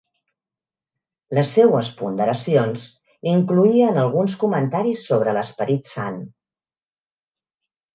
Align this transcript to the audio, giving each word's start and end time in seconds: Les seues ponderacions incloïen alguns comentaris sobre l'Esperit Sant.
Les 1.39 1.51
seues 1.57 1.91
ponderacions 1.99 2.89
incloïen 3.35 4.03
alguns 4.07 4.37
comentaris 4.47 5.07
sobre 5.13 5.39
l'Esperit 5.41 5.97
Sant. 5.97 6.23